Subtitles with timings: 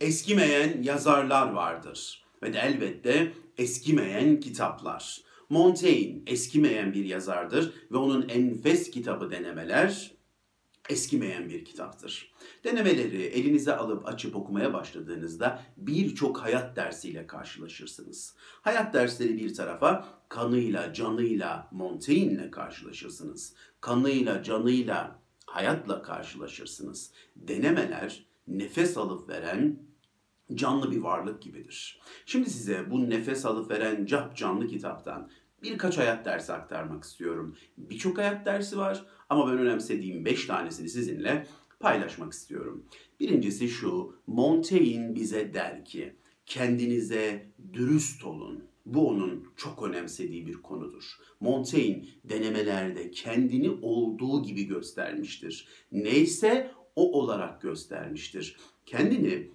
[0.00, 5.20] Eskimeyen yazarlar vardır ve de elbette eskimeyen kitaplar.
[5.48, 10.14] Montaigne eskimeyen bir yazardır ve onun enfes kitabı denemeler
[10.88, 12.34] eskimeyen bir kitaptır.
[12.64, 18.34] Denemeleri elinize alıp açıp okumaya başladığınızda birçok hayat dersiyle karşılaşırsınız.
[18.38, 23.54] Hayat dersleri bir tarafa kanıyla, canıyla, Montaigne'le karşılaşırsınız.
[23.80, 27.12] Kanıyla, canıyla, hayatla karşılaşırsınız.
[27.36, 29.78] Denemeler nefes alıp veren
[30.54, 32.00] canlı bir varlık gibidir.
[32.26, 35.30] Şimdi size bu nefes alıp veren cap canlı kitaptan
[35.64, 37.56] birkaç hayat dersi aktarmak istiyorum.
[37.78, 41.46] Birçok hayat dersi var ama ben önemsediğim 5 tanesini sizinle
[41.80, 42.86] paylaşmak istiyorum.
[43.20, 46.16] Birincisi şu, Montaigne bize der ki,
[46.46, 48.64] kendinize dürüst olun.
[48.86, 51.04] Bu onun çok önemsediği bir konudur.
[51.40, 55.68] Montaigne denemelerde kendini olduğu gibi göstermiştir.
[55.92, 58.56] Neyse o olarak göstermiştir.
[58.86, 59.50] Kendini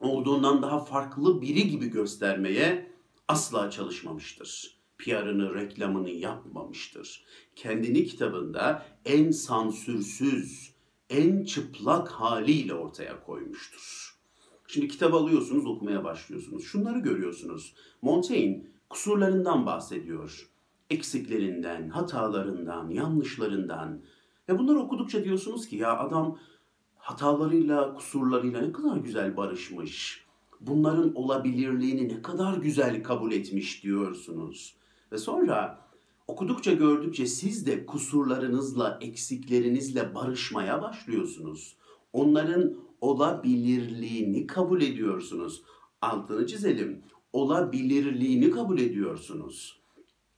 [0.00, 2.90] olduğundan daha farklı biri gibi göstermeye
[3.28, 4.78] asla çalışmamıştır.
[4.98, 7.24] PR'ını, reklamını yapmamıştır.
[7.56, 10.74] Kendini kitabında en sansürsüz,
[11.10, 14.14] en çıplak haliyle ortaya koymuştur.
[14.66, 16.64] Şimdi kitap alıyorsunuz, okumaya başlıyorsunuz.
[16.64, 17.74] Şunları görüyorsunuz.
[18.02, 20.50] Montaigne kusurlarından bahsediyor.
[20.90, 24.00] Eksiklerinden, hatalarından, yanlışlarından.
[24.48, 26.38] Ve bunları okudukça diyorsunuz ki ya adam
[27.04, 30.24] hatalarıyla, kusurlarıyla ne kadar güzel barışmış.
[30.60, 34.76] Bunların olabilirliğini ne kadar güzel kabul etmiş diyorsunuz.
[35.12, 35.78] Ve sonra
[36.26, 41.76] okudukça gördükçe siz de kusurlarınızla, eksiklerinizle barışmaya başlıyorsunuz.
[42.12, 45.62] Onların olabilirliğini kabul ediyorsunuz.
[46.00, 47.02] Altını çizelim.
[47.32, 49.80] Olabilirliğini kabul ediyorsunuz.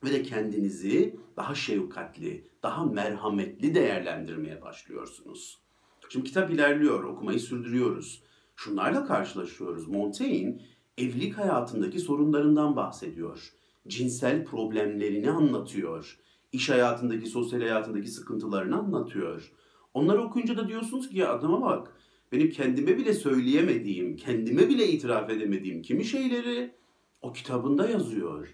[0.05, 5.66] Ve de kendinizi daha şefkatli, daha merhametli değerlendirmeye başlıyorsunuz.
[6.09, 8.23] Şimdi kitap ilerliyor, okumayı sürdürüyoruz.
[8.57, 9.89] Şunlarla karşılaşıyoruz.
[9.89, 10.59] Montaigne
[10.99, 13.53] evlilik hayatındaki sorunlarından bahsediyor.
[13.89, 16.19] Cinsel problemlerini anlatıyor.
[16.53, 19.53] İş hayatındaki, sosyal hayatındaki sıkıntılarını anlatıyor.
[19.95, 21.93] Onları okuyunca da diyorsunuz ki ya adama bak.
[22.33, 26.75] Benim kendime bile söyleyemediğim, kendime bile itiraf edemediğim kimi şeyleri
[27.23, 28.49] o kitabında yazıyor.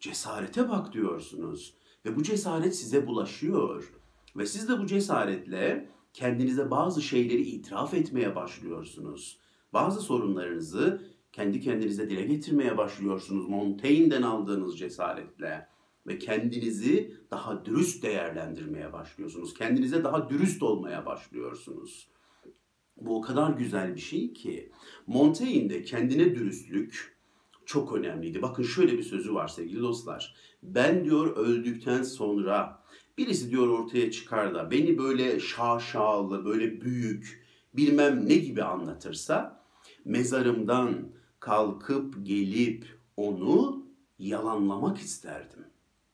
[0.00, 1.74] Cesarete bak diyorsunuz.
[2.04, 3.92] Ve bu cesaret size bulaşıyor.
[4.36, 9.38] Ve siz de bu cesaretle kendinize bazı şeyleri itiraf etmeye başlıyorsunuz.
[9.72, 15.68] Bazı sorunlarınızı kendi kendinize dile getirmeye başlıyorsunuz Montaigne'den aldığınız cesaretle
[16.06, 19.54] ve kendinizi daha dürüst değerlendirmeye başlıyorsunuz.
[19.54, 22.08] Kendinize daha dürüst olmaya başlıyorsunuz.
[22.96, 24.72] Bu o kadar güzel bir şey ki
[25.06, 27.16] Montaigne'de kendine dürüstlük
[27.66, 28.42] çok önemliydi.
[28.42, 30.34] Bakın şöyle bir sözü var sevgili dostlar.
[30.62, 32.85] Ben diyor öldükten sonra
[33.18, 39.64] birisi diyor ortaya çıkar da beni böyle şaşalı, böyle büyük, bilmem ne gibi anlatırsa
[40.04, 41.08] mezarımdan
[41.40, 43.86] kalkıp gelip onu
[44.18, 45.64] yalanlamak isterdim.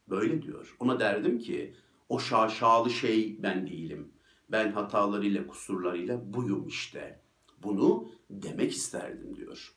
[0.09, 0.77] Böyle diyor.
[0.81, 1.75] Ona derdim ki
[2.09, 4.13] o şaşalı şey ben değilim.
[4.49, 7.21] Ben hatalarıyla, kusurlarıyla buyum işte.
[7.63, 9.75] Bunu demek isterdim diyor.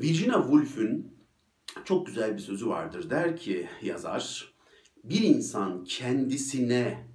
[0.00, 1.18] Virginia Woolf'ün
[1.84, 3.10] çok güzel bir sözü vardır.
[3.10, 4.54] Der ki yazar,
[5.10, 7.08] bir insan kendisine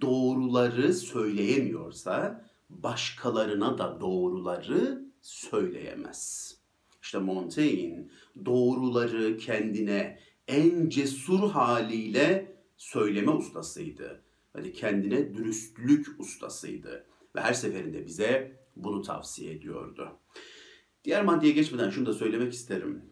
[0.00, 6.50] doğruları söyleyemiyorsa başkalarına da doğruları söyleyemez.
[7.02, 8.08] İşte Montaigne
[8.44, 14.22] doğruları kendine en cesur haliyle söyleme ustasıydı.
[14.52, 17.06] Hani kendine dürüstlük ustasıydı.
[17.36, 20.18] Ve her seferinde bize bunu tavsiye ediyordu.
[21.04, 23.09] Diğer maddeye geçmeden şunu da söylemek isterim.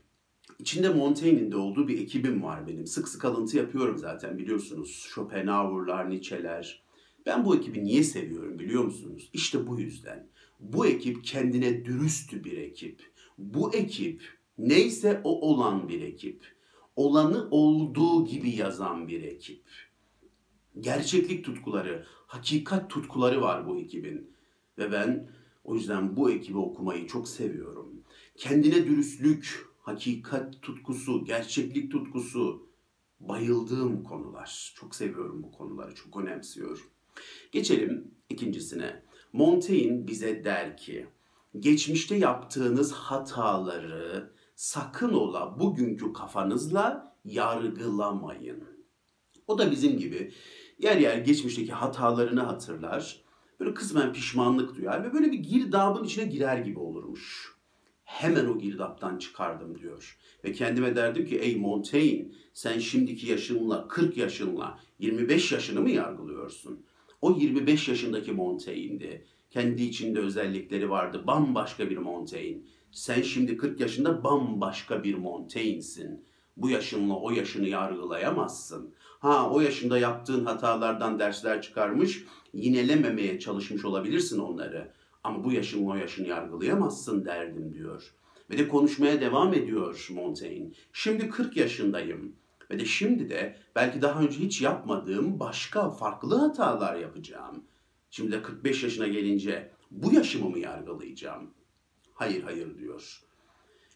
[0.59, 2.87] İçinde Montaigne'in de olduğu bir ekibim var benim.
[2.87, 5.07] Sık sık alıntı yapıyorum zaten biliyorsunuz.
[5.15, 6.83] Schopenhauer'lar, Nietzsche'ler.
[7.27, 9.31] Ben bu ekibi niye seviyorum biliyor musunuz?
[9.33, 10.27] İşte bu yüzden.
[10.61, 13.03] Bu ekip kendine dürüst bir ekip.
[13.39, 14.23] Bu ekip
[14.59, 16.43] neyse o olan bir ekip.
[16.97, 19.63] Olanı olduğu gibi yazan bir ekip.
[20.81, 24.31] Gerçeklik tutkuları, hakikat tutkuları var bu ekibin.
[24.79, 25.29] Ve ben
[25.65, 28.03] o yüzden bu ekibi okumayı çok seviyorum.
[28.37, 32.69] Kendine dürüstlük, hakikat tutkusu, gerçeklik tutkusu
[33.21, 34.73] bayıldığım konular.
[34.77, 36.87] Çok seviyorum bu konuları, çok önemsiyorum.
[37.53, 39.03] Geçelim ikincisine.
[39.33, 41.07] Montaigne bize der ki,
[41.59, 48.65] geçmişte yaptığınız hataları sakın ola bugünkü kafanızla yargılamayın.
[49.47, 50.33] O da bizim gibi
[50.79, 53.25] yer yer geçmişteki hatalarını hatırlar,
[53.61, 57.58] böyle kısmen pişmanlık duyar ve böyle bir girdabın içine girer gibi olurmuş.
[58.09, 60.19] Hemen o girdaptan çıkardım diyor.
[60.45, 66.87] Ve kendime derdim ki ey Montaigne sen şimdiki yaşınla 40 yaşınla 25 yaşını mı yargılıyorsun?
[67.23, 69.27] O 25 yaşındaki Montaigne'di.
[69.51, 71.23] Kendi içinde özellikleri vardı.
[71.27, 72.61] Bambaşka bir Montaigne.
[72.93, 76.25] Sen şimdi 40 yaşında bambaşka bir Montaigne'sin.
[76.57, 78.95] Bu yaşınla o yaşını yargılayamazsın.
[79.19, 84.98] Ha o yaşında yaptığın hatalardan dersler çıkarmış, yinelememeye çalışmış olabilirsin onları.
[85.29, 88.15] Ama bu yaşınla o yaşını yargılayamazsın derdim diyor.
[88.51, 90.71] Ve de konuşmaya devam ediyor Montaigne.
[90.93, 92.37] Şimdi 40 yaşındayım.
[92.71, 97.65] Ve de şimdi de belki daha önce hiç yapmadığım başka farklı hatalar yapacağım.
[98.11, 101.51] Şimdi de 45 yaşına gelince bu yaşımı mı yargılayacağım?
[102.15, 103.21] Hayır hayır diyor.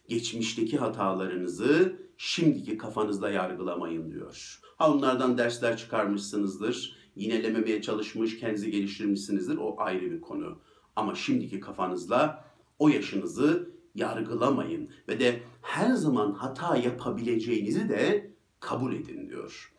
[0.07, 4.59] Geçmişteki hatalarınızı şimdiki kafanızda yargılamayın diyor.
[4.77, 9.57] Ha onlardan dersler çıkarmışsınızdır, yinelememeye çalışmış, kendinizi geliştirmişsinizdir.
[9.57, 10.59] O ayrı bir konu.
[10.95, 12.45] Ama şimdiki kafanızla
[12.79, 19.73] o yaşınızı yargılamayın ve de her zaman hata yapabileceğinizi de kabul edin diyor.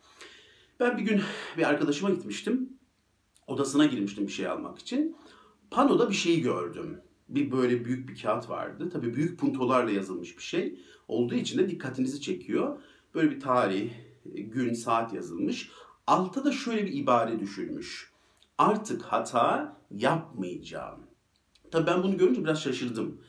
[0.81, 1.23] Ben bir gün
[1.59, 2.79] bir arkadaşıma gitmiştim.
[3.47, 5.17] Odasına girmiştim bir şey almak için.
[5.71, 7.01] Panoda bir şey gördüm.
[7.29, 8.91] Bir böyle büyük bir kağıt vardı.
[8.93, 10.81] Tabii büyük puntolarla yazılmış bir şey.
[11.09, 12.83] Olduğu için de dikkatinizi çekiyor.
[13.15, 13.91] Böyle bir tarih,
[14.25, 15.71] gün, saat yazılmış.
[16.07, 18.14] Altta da şöyle bir ibare düşülmüş.
[18.59, 21.01] Artık hata yapmayacağım.
[21.71, 23.21] Tabii ben bunu görünce biraz şaşırdım.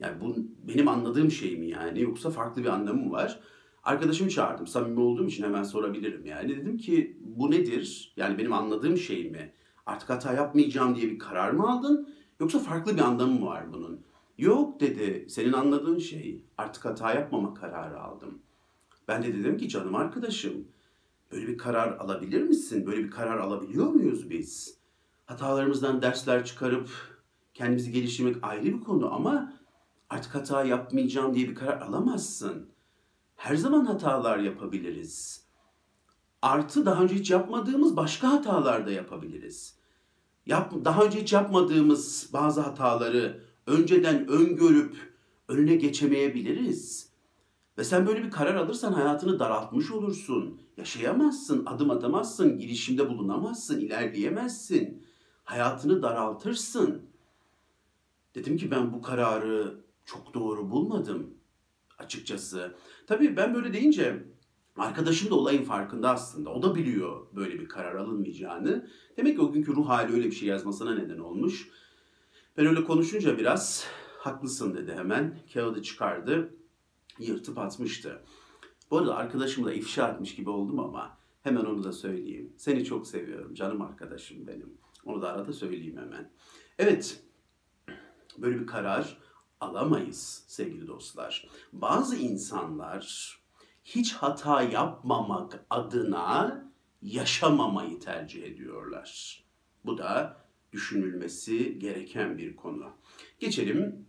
[0.00, 0.36] Yani bu
[0.68, 3.40] benim anladığım şey mi yani yoksa farklı bir anlamı mı var?
[3.82, 4.66] Arkadaşımı çağırdım.
[4.66, 6.56] Samimi olduğum için hemen sorabilirim yani.
[6.56, 8.12] Dedim ki bu nedir?
[8.16, 9.52] Yani benim anladığım şey mi?
[9.86, 12.08] Artık hata yapmayacağım diye bir karar mı aldın?
[12.40, 14.00] Yoksa farklı bir anlamı mı var bunun?
[14.38, 15.26] Yok dedi.
[15.28, 16.44] Senin anladığın şey.
[16.58, 18.38] Artık hata yapmama kararı aldım.
[19.08, 20.68] Ben de dedim ki canım arkadaşım
[21.32, 22.86] böyle bir karar alabilir misin?
[22.86, 24.78] Böyle bir karar alabiliyor muyuz biz?
[25.26, 26.90] Hatalarımızdan dersler çıkarıp
[27.54, 29.52] kendimizi geliştirmek ayrı bir konu ama
[30.10, 32.70] artık hata yapmayacağım diye bir karar alamazsın.
[33.36, 35.46] Her zaman hatalar yapabiliriz.
[36.42, 39.78] Artı daha önce hiç yapmadığımız başka hatalar da yapabiliriz.
[40.46, 44.96] Yap, daha önce hiç yapmadığımız bazı hataları önceden öngörüp
[45.48, 47.11] önüne geçemeyebiliriz.
[47.78, 50.60] Ve sen böyle bir karar alırsan hayatını daraltmış olursun.
[50.76, 55.06] Yaşayamazsın, adım atamazsın, girişimde bulunamazsın, ilerleyemezsin.
[55.44, 57.02] Hayatını daraltırsın.
[58.34, 61.34] Dedim ki ben bu kararı çok doğru bulmadım
[61.98, 62.74] açıkçası.
[63.06, 64.22] Tabii ben böyle deyince
[64.76, 66.50] arkadaşım da olayın farkında aslında.
[66.50, 68.88] O da biliyor böyle bir karar alınmayacağını.
[69.16, 71.68] Demek ki o günkü ruh hali öyle bir şey yazmasına neden olmuş.
[72.56, 73.86] Ben öyle konuşunca biraz
[74.18, 75.38] haklısın dedi hemen.
[75.54, 76.54] Kağıdı çıkardı.
[77.18, 78.22] Yırtıp atmıştı.
[78.90, 82.52] Bu arada arkadaşımı da ifşa etmiş gibi oldum ama hemen onu da söyleyeyim.
[82.56, 84.78] Seni çok seviyorum canım arkadaşım benim.
[85.04, 86.30] Onu da arada söyleyeyim hemen.
[86.78, 87.24] Evet,
[88.38, 89.18] böyle bir karar
[89.60, 91.48] alamayız sevgili dostlar.
[91.72, 93.36] Bazı insanlar
[93.84, 96.64] hiç hata yapmamak adına
[97.02, 99.42] yaşamamayı tercih ediyorlar.
[99.84, 100.36] Bu da
[100.72, 102.90] düşünülmesi gereken bir konu.
[103.38, 104.08] Geçelim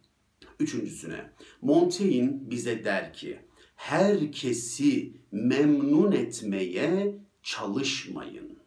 [0.60, 1.30] üçüncüsüne.
[1.62, 3.40] Montaigne bize der ki,
[3.76, 8.60] herkesi memnun etmeye çalışmayın.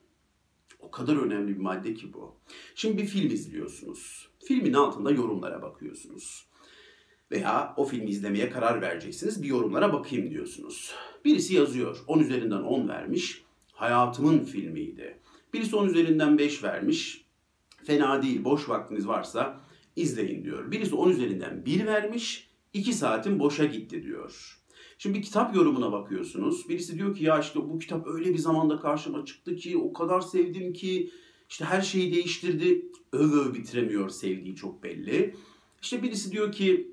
[0.80, 2.36] O kadar önemli bir madde ki bu.
[2.74, 4.28] Şimdi bir film izliyorsunuz.
[4.44, 6.46] Filmin altında yorumlara bakıyorsunuz.
[7.30, 9.42] Veya o filmi izlemeye karar vereceksiniz.
[9.42, 10.94] Bir yorumlara bakayım diyorsunuz.
[11.24, 12.04] Birisi yazıyor.
[12.06, 13.44] 10 üzerinden 10 vermiş.
[13.72, 15.18] Hayatımın filmiydi.
[15.54, 17.26] Birisi 10 üzerinden 5 vermiş.
[17.84, 18.44] Fena değil.
[18.44, 19.60] Boş vaktiniz varsa
[19.96, 20.70] izleyin diyor.
[20.70, 22.50] Birisi 10 üzerinden 1 vermiş.
[22.72, 24.62] 2 saatin boşa gitti diyor.
[24.98, 26.68] Şimdi bir kitap yorumuna bakıyorsunuz.
[26.68, 30.20] Birisi diyor ki ya işte bu kitap öyle bir zamanda karşıma çıktı ki o kadar
[30.20, 31.10] sevdim ki
[31.48, 32.86] işte her şeyi değiştirdi.
[33.12, 35.34] Öv öv bitiremiyor sevdiği çok belli.
[35.82, 36.92] İşte birisi diyor ki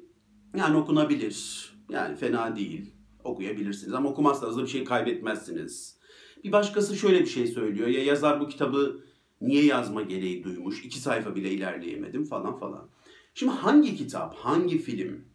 [0.57, 1.69] yani okunabilir.
[1.89, 2.93] Yani fena değil.
[3.23, 5.97] Okuyabilirsiniz ama okumazsanız da bir şey kaybetmezsiniz.
[6.43, 7.87] Bir başkası şöyle bir şey söylüyor.
[7.87, 9.03] Ya yazar bu kitabı
[9.43, 10.85] niye yazma gereği duymuş?
[10.85, 12.89] İki sayfa bile ilerleyemedim falan falan.
[13.33, 15.25] Şimdi hangi kitap, hangi film,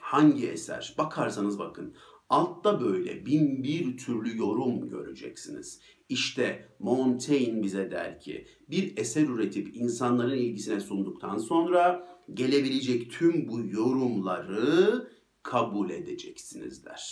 [0.00, 1.94] hangi eser bakarsanız bakın
[2.28, 5.80] altta böyle bin bir türlü yorum göreceksiniz.
[6.08, 13.60] İşte Montaigne bize der ki bir eser üretip insanların ilgisine sunduktan sonra gelebilecek tüm bu
[13.60, 15.08] yorumları
[15.42, 17.02] kabul edeceksiniz der.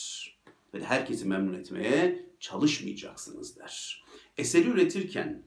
[0.75, 4.04] Ve herkesi memnun etmeye çalışmayacaksınız der.
[4.37, 5.42] Eseri üretirken,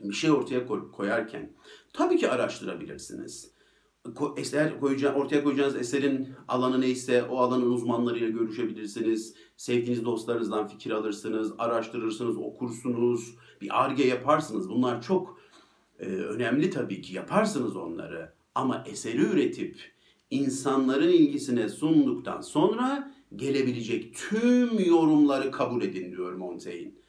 [0.00, 1.52] bir şey ortaya koyarken
[1.92, 3.50] tabii ki araştırabilirsiniz
[4.36, 9.34] eser koyacağınız, ortaya koyacağınız eserin alanı neyse o alanın uzmanlarıyla görüşebilirsiniz.
[9.56, 14.68] Sevdiğiniz dostlarınızdan fikir alırsınız, araştırırsınız, okursunuz, bir arge yaparsınız.
[14.70, 15.40] Bunlar çok
[15.98, 18.32] e, önemli tabii ki yaparsınız onları.
[18.54, 19.78] Ama eseri üretip
[20.30, 26.99] insanların ilgisine sunduktan sonra gelebilecek tüm yorumları kabul edin diyor Montaigne.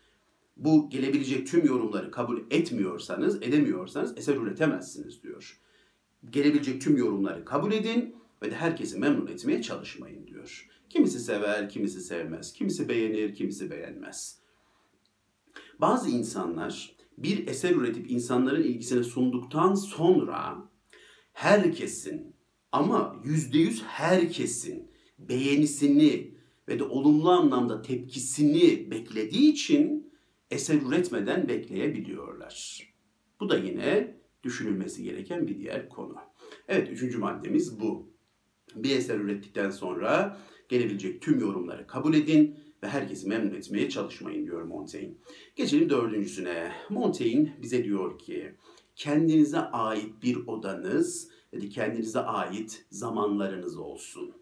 [0.58, 5.60] Bu gelebilecek tüm yorumları kabul etmiyorsanız, edemiyorsanız eser üretemezsiniz diyor.
[6.30, 10.68] Gelebilecek tüm yorumları kabul edin ve de herkesi memnun etmeye çalışmayın diyor.
[10.90, 14.42] Kimisi sever, kimisi sevmez, kimisi beğenir, kimisi beğenmez.
[15.80, 20.70] Bazı insanlar bir eser üretip insanların ilgisine sunduktan sonra
[21.34, 22.36] herkesin
[22.72, 26.36] ama yüzde yüz herkesin beğenisini
[26.68, 30.11] ve de olumlu anlamda tepkisini beklediği için
[30.52, 32.88] eser üretmeden bekleyebiliyorlar.
[33.40, 36.16] Bu da yine düşünülmesi gereken bir diğer konu.
[36.68, 38.12] Evet üçüncü maddemiz bu.
[38.76, 40.38] Bir eser ürettikten sonra
[40.70, 45.14] gelebilecek tüm yorumları kabul edin ve herkesi memnun etmeye çalışmayın diyor Montaigne.
[45.56, 46.72] Geçelim dördüncüsüne.
[46.90, 48.56] Montaigne bize diyor ki
[48.96, 54.34] kendinize ait bir odanız de kendinize ait zamanlarınız olsun.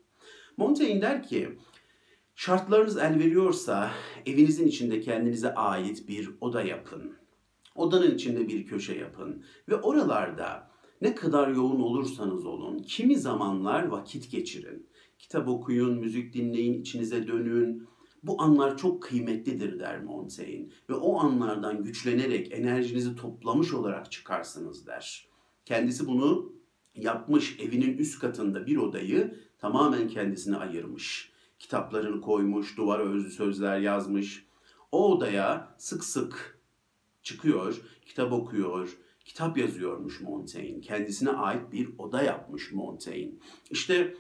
[0.58, 1.50] Montaigne der ki
[2.39, 3.91] şartlarınız el veriyorsa
[4.25, 7.13] evinizin içinde kendinize ait bir oda yapın.
[7.75, 14.31] Odanın içinde bir köşe yapın ve oralarda ne kadar yoğun olursanız olun, kimi zamanlar vakit
[14.31, 14.88] geçirin.
[15.17, 17.88] Kitap okuyun, müzik dinleyin, içinize dönün.
[18.24, 25.27] Bu anlar çok kıymetlidir der Montaigne ve o anlardan güçlenerek enerjinizi toplamış olarak çıkarsınız der.
[25.65, 26.53] Kendisi bunu
[26.96, 31.38] yapmış evinin üst katında bir odayı tamamen kendisine ayırmış.
[31.60, 34.46] Kitaplarını koymuş, duvara özlü sözler yazmış.
[34.92, 36.60] O odaya sık sık
[37.24, 40.82] çıkıyor, kitap okuyor, kitap yazıyormuş Montaigne.
[40.82, 43.34] Kendisine ait bir oda yapmış Montaigne.
[43.70, 44.16] İşte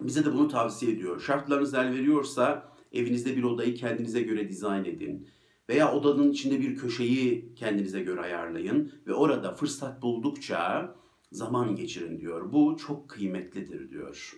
[0.00, 1.20] bize de bunu tavsiye ediyor.
[1.20, 5.28] Şartlarınız el veriyorsa evinizde bir odayı kendinize göre dizayn edin.
[5.68, 10.94] Veya odanın içinde bir köşeyi kendinize göre ayarlayın ve orada fırsat buldukça
[11.32, 12.52] zaman geçirin diyor.
[12.52, 14.32] Bu çok kıymetlidir diyor.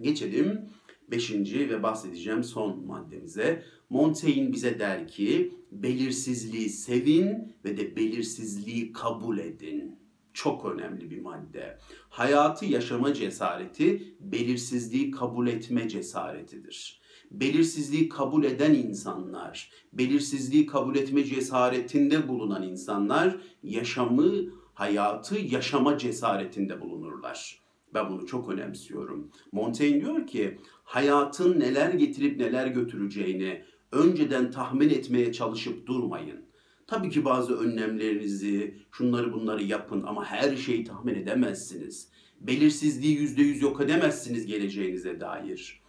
[0.00, 0.70] Geçelim
[1.10, 3.62] beşinci ve bahsedeceğim son maddemize.
[3.90, 9.98] Montaigne bize der ki belirsizliği sevin ve de belirsizliği kabul edin.
[10.32, 11.78] Çok önemli bir madde.
[12.08, 17.00] Hayatı yaşama cesareti belirsizliği kabul etme cesaretidir.
[17.30, 24.32] Belirsizliği kabul eden insanlar, belirsizliği kabul etme cesaretinde bulunan insanlar yaşamı,
[24.74, 27.65] hayatı yaşama cesaretinde bulunurlar.
[27.96, 29.30] Ben bunu çok önemsiyorum.
[29.52, 33.62] Montaigne diyor ki hayatın neler getirip neler götüreceğini
[33.92, 36.40] önceden tahmin etmeye çalışıp durmayın.
[36.86, 42.08] Tabii ki bazı önlemlerinizi, şunları bunları yapın ama her şeyi tahmin edemezsiniz.
[42.40, 45.82] Belirsizliği yüzde yüz yok edemezsiniz geleceğinize dair.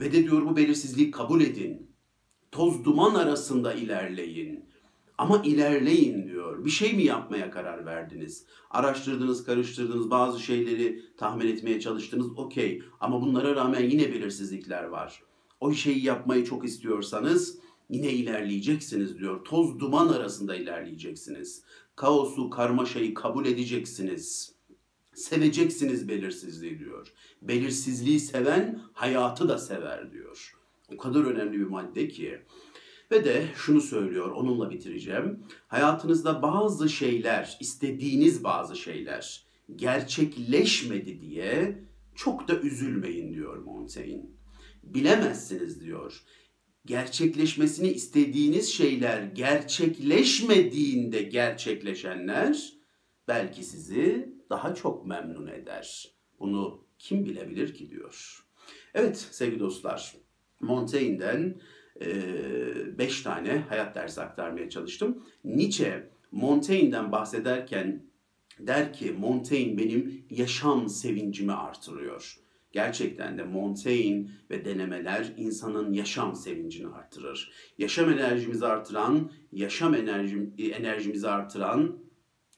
[0.00, 1.90] Ve de diyor bu belirsizliği kabul edin.
[2.52, 4.64] Toz duman arasında ilerleyin.
[5.18, 6.64] Ama ilerleyin diyor.
[6.64, 8.44] Bir şey mi yapmaya karar verdiniz?
[8.70, 12.38] Araştırdınız, karıştırdınız, bazı şeyleri tahmin etmeye çalıştınız.
[12.38, 12.82] Okey.
[13.00, 15.22] Ama bunlara rağmen yine belirsizlikler var.
[15.60, 17.58] O şeyi yapmayı çok istiyorsanız
[17.90, 19.44] yine ilerleyeceksiniz diyor.
[19.44, 21.62] Toz duman arasında ilerleyeceksiniz.
[21.96, 24.52] Kaosu, karmaşayı kabul edeceksiniz.
[25.14, 27.12] Seveceksiniz belirsizliği diyor.
[27.42, 30.56] Belirsizliği seven hayatı da sever diyor.
[30.94, 32.42] O kadar önemli bir madde ki.
[33.10, 35.44] Ve de şunu söylüyor, onunla bitireceğim.
[35.68, 39.46] Hayatınızda bazı şeyler, istediğiniz bazı şeyler
[39.76, 41.78] gerçekleşmedi diye
[42.14, 44.26] çok da üzülmeyin diyor Montaigne.
[44.82, 46.22] Bilemezsiniz diyor.
[46.84, 52.72] Gerçekleşmesini istediğiniz şeyler gerçekleşmediğinde gerçekleşenler
[53.28, 56.12] belki sizi daha çok memnun eder.
[56.40, 58.44] Bunu kim bilebilir ki diyor.
[58.94, 60.16] Evet sevgili dostlar,
[60.60, 61.60] Montaigne'den
[62.00, 65.22] e, beş tane hayat dersi aktarmaya çalıştım.
[65.44, 68.06] Nietzsche Montaigne'den bahsederken
[68.58, 72.38] der ki Montaigne benim yaşam sevincimi artırıyor.
[72.72, 77.52] Gerçekten de Montaigne ve denemeler insanın yaşam sevincini artırır.
[77.78, 81.98] Yaşam enerjimizi artıran, yaşam enerjim, enerjimizi artıran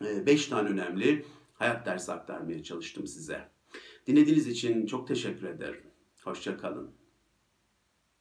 [0.04, 3.48] e, beş tane önemli hayat dersi aktarmaya çalıştım size.
[4.06, 5.82] Dinlediğiniz için çok teşekkür ederim.
[6.24, 6.97] Hoşçakalın.